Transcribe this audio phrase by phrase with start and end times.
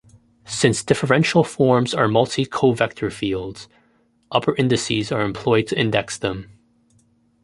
[0.47, 3.67] Since differential forms are multicovector fields,
[4.31, 6.49] upper indices are employed to index them.